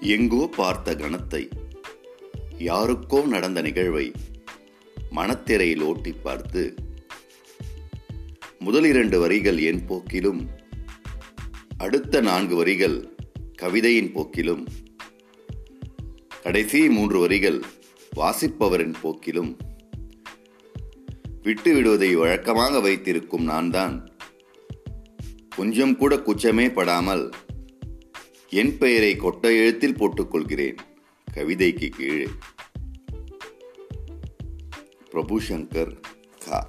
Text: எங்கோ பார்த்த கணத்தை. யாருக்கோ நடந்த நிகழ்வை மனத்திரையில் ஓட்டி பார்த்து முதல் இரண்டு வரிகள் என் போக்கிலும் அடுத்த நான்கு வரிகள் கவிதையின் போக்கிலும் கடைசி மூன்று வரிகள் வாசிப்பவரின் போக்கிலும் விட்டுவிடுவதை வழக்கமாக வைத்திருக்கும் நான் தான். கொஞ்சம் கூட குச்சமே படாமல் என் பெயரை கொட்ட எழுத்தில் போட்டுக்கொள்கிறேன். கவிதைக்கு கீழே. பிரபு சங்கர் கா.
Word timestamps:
எங்கோ 0.00 0.50
பார்த்த 0.56 0.94
கணத்தை. 0.94 1.50
யாருக்கோ 2.58 3.24
நடந்த 3.24 3.62
நிகழ்வை 3.62 4.12
மனத்திரையில் 5.10 5.82
ஓட்டி 5.82 6.12
பார்த்து 6.12 6.74
முதல் 8.58 8.84
இரண்டு 8.84 9.20
வரிகள் 9.20 9.58
என் 9.62 9.84
போக்கிலும் 9.86 10.48
அடுத்த 11.78 12.20
நான்கு 12.20 12.56
வரிகள் 12.56 13.16
கவிதையின் 13.62 14.12
போக்கிலும் 14.12 14.66
கடைசி 16.42 16.88
மூன்று 16.88 17.18
வரிகள் 17.18 17.62
வாசிப்பவரின் 18.16 18.94
போக்கிலும் 19.02 19.56
விட்டுவிடுவதை 21.42 22.12
வழக்கமாக 22.12 22.80
வைத்திருக்கும் 22.80 23.44
நான் 23.44 23.70
தான். 23.70 24.10
கொஞ்சம் 25.56 25.96
கூட 25.96 26.16
குச்சமே 26.16 26.72
படாமல் 26.72 27.32
என் 28.56 28.78
பெயரை 28.78 29.20
கொட்ட 29.20 29.42
எழுத்தில் 29.42 29.94
போட்டுக்கொள்கிறேன். 29.94 30.76
கவிதைக்கு 31.34 31.88
கீழே. 31.88 32.28
பிரபு 35.10 35.40
சங்கர் 35.40 36.00
கா. 36.44 36.66